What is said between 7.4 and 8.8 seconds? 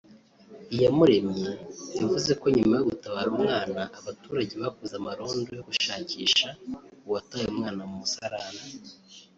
umwana mu musarane